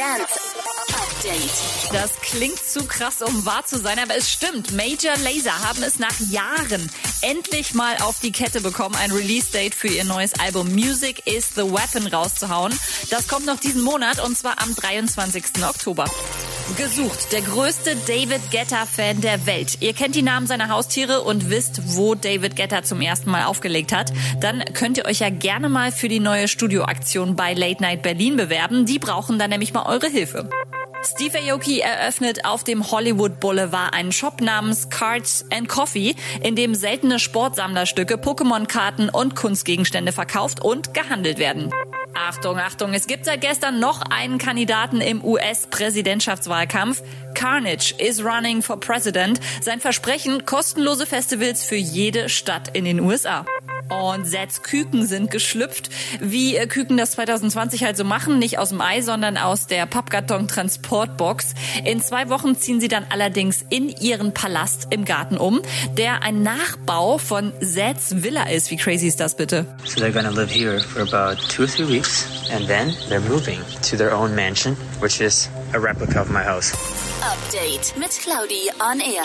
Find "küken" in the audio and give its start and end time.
54.62-55.06, 56.66-56.96